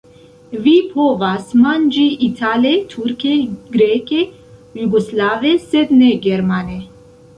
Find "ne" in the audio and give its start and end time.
6.03-6.11